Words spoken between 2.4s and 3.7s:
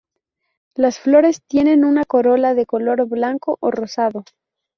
de color blanco o